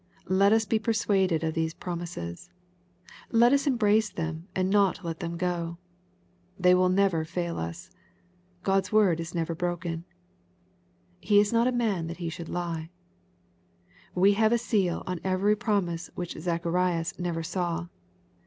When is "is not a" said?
11.39-11.71